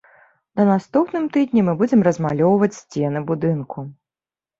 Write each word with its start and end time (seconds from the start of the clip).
На 0.59 0.63
наступным 0.69 1.27
тыдні 1.35 1.61
мы 1.67 1.75
будзем 1.81 2.01
размалёўваць 2.07 2.79
сцены 2.79 3.19
будынку. 3.29 3.85